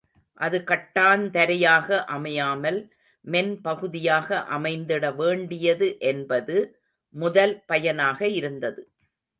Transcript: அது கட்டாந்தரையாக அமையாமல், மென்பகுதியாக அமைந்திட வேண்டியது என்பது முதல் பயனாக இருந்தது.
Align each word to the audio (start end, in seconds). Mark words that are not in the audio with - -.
அது 0.37 0.63
கட்டாந்தரையாக 0.63 2.05
அமையாமல், 2.07 2.79
மென்பகுதியாக 3.25 4.39
அமைந்திட 4.49 5.05
வேண்டியது 5.15 5.89
என்பது 6.03 6.57
முதல் 7.15 7.55
பயனாக 7.65 8.27
இருந்தது. 8.31 8.81